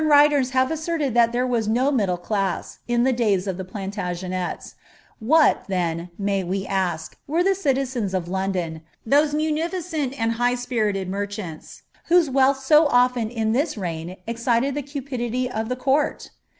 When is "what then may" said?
5.19-6.43